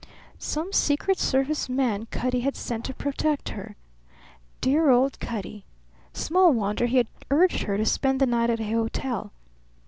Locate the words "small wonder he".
6.11-6.97